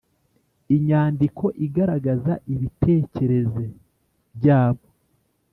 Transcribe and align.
inyandiko 0.75 1.45
igaragaza 1.65 2.33
ibitekerez 2.53 3.51
byabo. 4.35 4.85